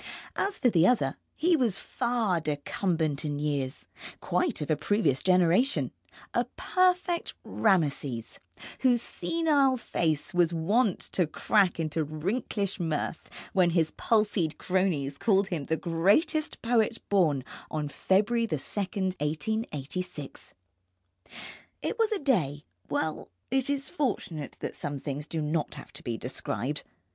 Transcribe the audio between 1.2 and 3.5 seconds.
he was far decumbent in